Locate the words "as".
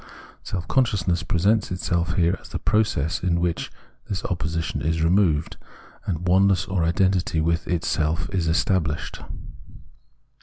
2.41-2.49